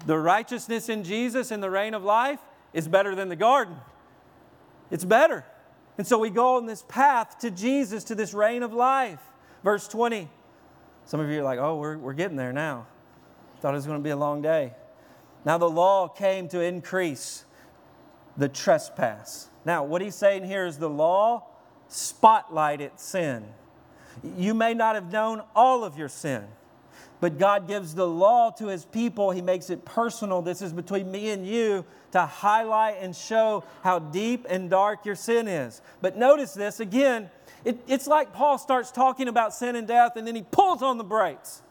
[0.07, 2.41] The righteousness in Jesus in the reign of life
[2.73, 3.77] is better than the garden.
[4.91, 5.45] It's better.
[5.99, 9.21] And so we go on this path to Jesus, to this reign of life.
[9.63, 10.29] Verse 20.
[11.05, 12.87] Some of you are like, oh, we're, we're getting there now.
[13.63, 14.73] Thought it was going to be a long day.
[15.45, 17.45] Now, the law came to increase
[18.37, 19.51] the trespass.
[19.65, 21.45] Now, what he's saying here is the law
[21.89, 23.45] spotlighted sin.
[24.37, 26.45] You may not have known all of your sin,
[27.21, 29.31] but God gives the law to his people.
[29.31, 30.43] He makes it personal.
[30.43, 35.15] This is between me and you to highlight and show how deep and dark your
[35.15, 35.83] sin is.
[36.01, 37.31] But notice this again,
[37.65, 40.99] it, it's like Paul starts talking about sin and death, and then he pulls on
[40.99, 41.63] the brakes.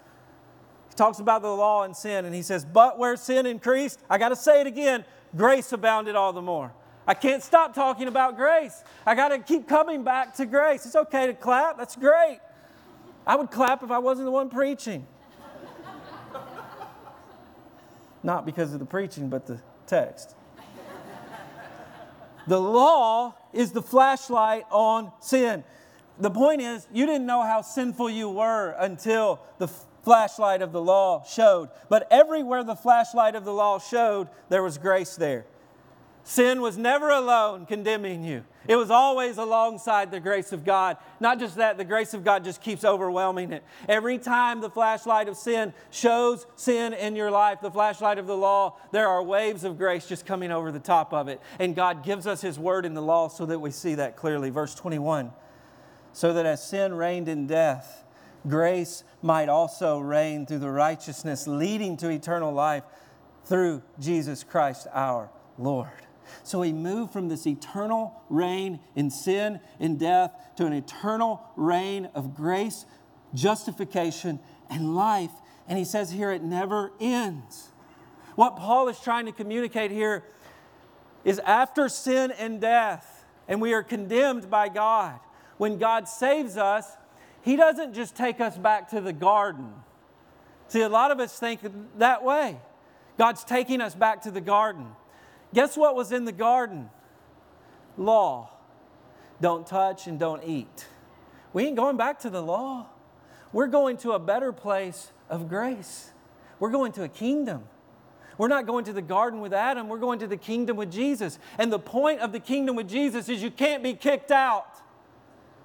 [1.02, 4.30] Talks about the law and sin, and he says, But where sin increased, I got
[4.30, 5.04] to say it again,
[5.36, 6.72] grace abounded all the more.
[7.08, 8.84] I can't stop talking about grace.
[9.04, 10.86] I got to keep coming back to grace.
[10.86, 12.40] It's okay to clap, that's great.
[13.26, 15.08] I would clap if I wasn't the one preaching.
[18.22, 20.36] Not because of the preaching, but the text.
[22.46, 25.64] the law is the flashlight on sin.
[26.20, 29.68] the point is, you didn't know how sinful you were until the
[30.04, 31.70] flashlight of the law showed.
[31.90, 35.46] But everywhere the flashlight of the law showed, there was grace there.
[36.24, 38.44] Sin was never alone condemning you.
[38.68, 40.98] It was always alongside the grace of God.
[41.20, 43.64] Not just that, the grace of God just keeps overwhelming it.
[43.90, 48.38] Every time the flashlight of sin shows sin in your life, the flashlight of the
[48.38, 51.42] law, there are waves of grace just coming over the top of it.
[51.58, 54.52] And God gives us His word in the law so that we see that clearly.
[54.52, 55.32] Verse 21
[56.14, 58.01] So that as sin reigned in death,
[58.48, 62.84] grace might also reign through the righteousness leading to eternal life
[63.46, 65.90] through Jesus Christ our Lord.
[66.44, 72.10] So we move from this eternal reign in sin and death to an eternal reign
[72.16, 72.86] of grace,
[73.34, 74.40] justification,
[74.70, 75.32] and life.
[75.68, 77.70] And he says here it never ends.
[78.36, 80.24] What Paul is trying to communicate here
[81.24, 85.20] is after sin and death, and we are condemned by God,
[85.58, 86.98] when God saves us,
[87.42, 89.74] he doesn't just take us back to the garden.
[90.68, 91.60] See, a lot of us think
[91.98, 92.58] that way.
[93.18, 94.88] God's taking us back to the garden.
[95.54, 96.90] Guess what was in the garden?
[97.98, 98.50] Law.
[99.42, 100.88] Don't touch and don't eat.
[101.54, 102.88] We ain't going back to the law.
[103.52, 106.12] We're going to a better place of grace.
[106.60, 107.64] We're going to a kingdom.
[108.38, 111.38] We're not going to the garden with Adam, we're going to the kingdom with Jesus.
[111.58, 114.66] And the point of the kingdom with Jesus is you can't be kicked out.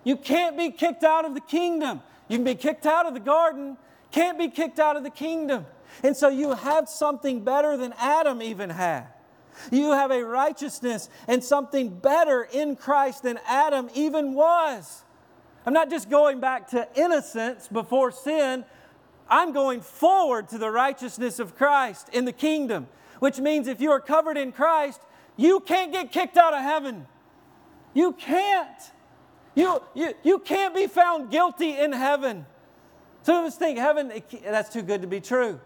[0.06, 2.00] You can't be kicked out of the kingdom.
[2.28, 3.76] You can be kicked out of the garden,
[4.12, 5.66] can't be kicked out of the kingdom.
[6.04, 9.08] And so you have something better than Adam even had.
[9.72, 15.02] You have a righteousness and something better in Christ than Adam even was.
[15.66, 18.64] I'm not just going back to innocence before sin,
[19.28, 22.86] I'm going forward to the righteousness of Christ in the kingdom,
[23.18, 25.00] which means if you are covered in Christ,
[25.36, 27.08] you can't get kicked out of heaven.
[27.92, 28.92] You can't.
[29.56, 32.46] You, you, you can't be found guilty in heaven.
[33.22, 34.12] Some of us think heaven,
[34.44, 35.58] that's too good to be true.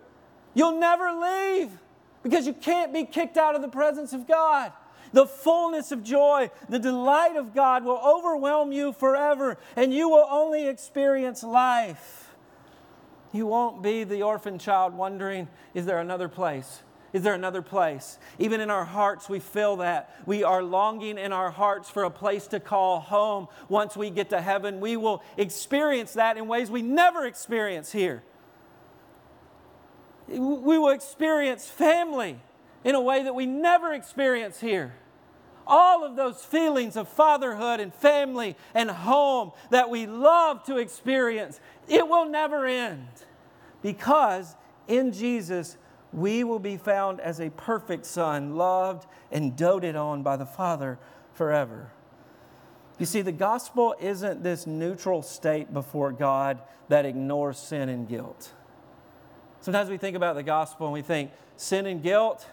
[0.55, 1.71] You'll never leave
[2.23, 4.73] because you can't be kicked out of the presence of God.
[5.13, 10.27] The fullness of joy, the delight of God will overwhelm you forever, and you will
[10.31, 12.33] only experience life.
[13.33, 16.83] You won't be the orphan child wondering, is there another place?
[17.13, 18.19] Is there another place?
[18.39, 20.15] Even in our hearts, we feel that.
[20.27, 23.49] We are longing in our hearts for a place to call home.
[23.69, 28.23] Once we get to heaven, we will experience that in ways we never experience here
[30.31, 32.39] we will experience family
[32.85, 34.95] in a way that we never experience here.
[35.67, 41.61] All of those feelings of fatherhood and family and home that we love to experience,
[41.89, 43.09] it will never end
[43.83, 44.57] because
[44.89, 45.77] in Jesus
[46.13, 50.99] we will be found as a perfect son, loved and doted on by the Father
[51.33, 51.93] forever.
[52.99, 58.53] You see, the gospel isn't this neutral state before God that ignores sin and guilt.
[59.61, 62.47] Sometimes we think about the gospel and we think sin and guilt,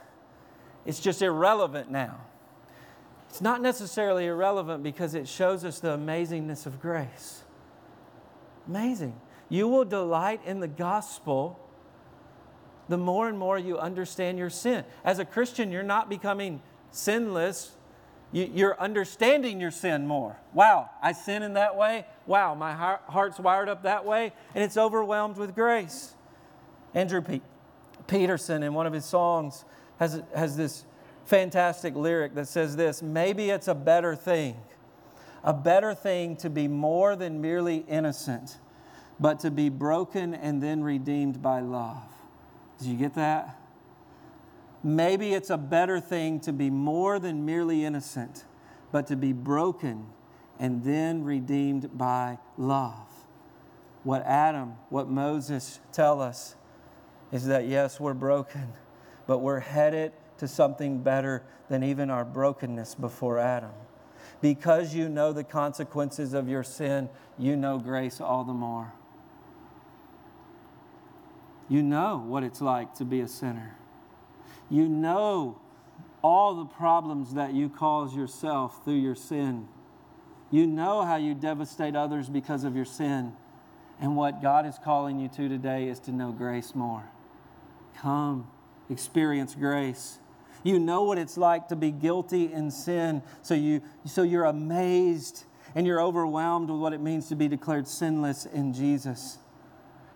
[0.86, 2.22] it's just irrelevant now.
[3.30, 7.44] It's not necessarily irrelevant because it shows us the amazingness of grace.
[8.68, 9.20] Amazing.
[9.50, 11.60] You will delight in the gospel
[12.90, 14.84] the more and more you understand your sin.
[15.04, 16.62] As a Christian, you're not becoming
[16.92, 17.72] sinless,
[18.32, 20.38] you're understanding your sin more.
[20.54, 22.06] Wow, I sin in that way.
[22.26, 26.14] Wow, my heart's wired up that way, and it's overwhelmed with grace.
[26.94, 27.42] Andrew P-
[28.08, 29.64] Peterson, in one of his songs,
[30.00, 30.84] has, has this
[31.26, 34.58] fantastic lyric that says this Maybe it's a better thing,
[35.44, 38.58] a better thing to be more than merely innocent,
[39.20, 42.04] but to be broken and then redeemed by love.
[42.80, 43.60] Did you get that?
[44.84, 48.46] Maybe it's a better thing to be more than merely innocent,
[48.92, 50.08] but to be broken
[50.60, 53.08] and then redeemed by love.
[54.04, 56.56] What Adam, what Moses tell us
[57.32, 58.70] is that yes, we're broken,
[59.26, 63.72] but we're headed to something better than even our brokenness before Adam.
[64.40, 68.94] Because you know the consequences of your sin, you know grace all the more.
[71.70, 73.76] You know what it's like to be a sinner.
[74.70, 75.60] You know
[76.24, 79.68] all the problems that you cause yourself through your sin.
[80.50, 83.34] You know how you devastate others because of your sin.
[84.00, 87.10] And what God is calling you to today is to know grace more.
[87.98, 88.48] Come,
[88.90, 90.20] experience grace.
[90.64, 95.46] You know what it's like to be guilty in sin, so, you, so you're amazed
[95.76, 99.38] and you're overwhelmed with what it means to be declared sinless in Jesus.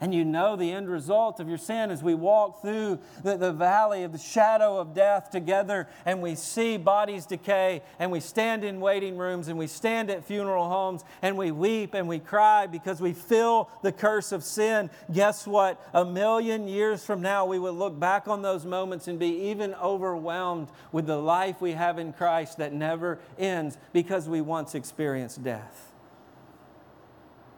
[0.02, 3.54] And you know the end result of your sin as we walk through the, the
[3.54, 8.64] valley of the shadow of death together and we see bodies decay and we stand
[8.64, 12.66] in waiting rooms and we stand at funeral homes and we weep and we cry
[12.66, 14.90] because we feel the curse of sin.
[15.14, 15.80] Guess what?
[15.94, 19.76] A million years from now, we will look back on those moments and be even
[19.76, 25.44] overwhelmed with the life we have in Christ that never ends because we once experienced
[25.44, 25.92] death.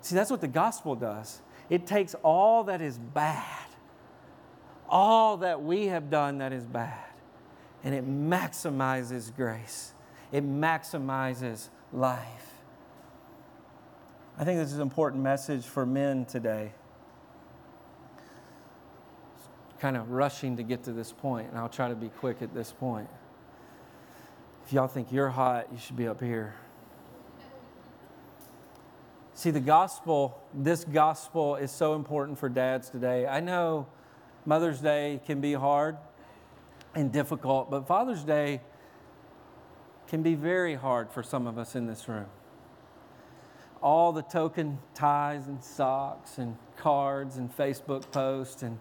[0.02, 1.40] See, that's what the gospel does.
[1.74, 3.66] It takes all that is bad,
[4.88, 7.04] all that we have done that is bad,
[7.84, 9.96] and it maximizes grace.
[10.32, 12.54] It maximizes life.
[14.38, 16.74] I think this is an important message for men today.
[19.80, 22.54] Kind of rushing to get to this point, and I'll try to be quick at
[22.54, 23.10] this point.
[24.68, 26.54] If y'all think you're hot, you should be up here.
[29.36, 33.26] See, the gospel, this gospel is so important for dads today.
[33.26, 33.88] I know
[34.46, 35.98] Mother's Day can be hard
[36.94, 38.62] and difficult, but Father's Day
[40.08, 42.28] can be very hard for some of us in this room.
[43.82, 48.78] All the token ties and socks and cards and Facebook posts and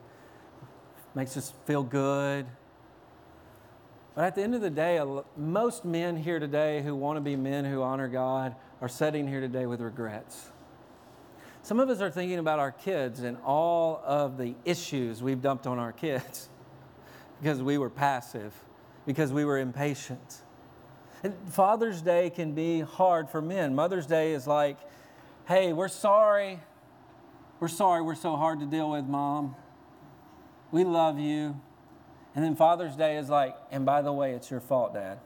[1.14, 2.44] makes us feel good.
[4.14, 5.02] But at the end of the day,
[5.34, 9.40] most men here today who want to be men who honor God are sitting here
[9.40, 10.50] today with regrets.
[11.62, 15.68] Some of us are thinking about our kids and all of the issues we've dumped
[15.68, 16.48] on our kids
[17.40, 18.52] because we were passive,
[19.06, 20.42] because we were impatient.
[21.22, 23.76] And Father's Day can be hard for men.
[23.76, 24.78] Mother's Day is like,
[25.46, 26.58] hey, we're sorry.
[27.60, 29.54] We're sorry we're so hard to deal with, Mom.
[30.72, 31.60] We love you.
[32.34, 35.20] And then Father's Day is like, and by the way, it's your fault, Dad.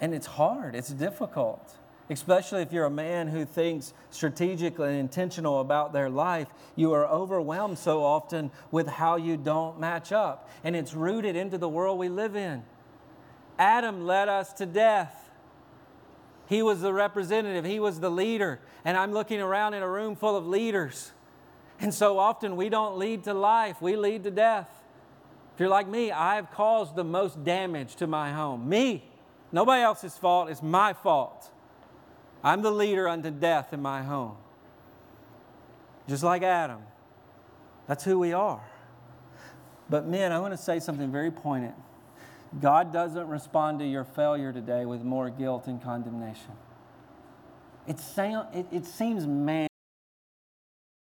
[0.00, 1.74] And it's hard, it's difficult,
[2.10, 6.48] especially if you're a man who thinks strategically and intentional about their life.
[6.74, 10.50] You are overwhelmed so often with how you don't match up.
[10.62, 12.62] And it's rooted into the world we live in.
[13.58, 15.30] Adam led us to death.
[16.48, 18.60] He was the representative, he was the leader.
[18.84, 21.10] And I'm looking around in a room full of leaders.
[21.80, 24.70] And so often we don't lead to life, we lead to death.
[25.54, 28.68] If you're like me, I've caused the most damage to my home.
[28.68, 29.02] Me.
[29.56, 30.50] Nobody else's fault.
[30.50, 31.50] It's my fault.
[32.44, 34.36] I'm the leader unto death in my home.
[36.06, 36.82] Just like Adam.
[37.88, 38.60] That's who we are.
[39.88, 41.74] But, men, I want to say something very poignant.
[42.60, 46.52] God doesn't respond to your failure today with more guilt and condemnation.
[47.86, 49.68] It, sound, it, it seems man.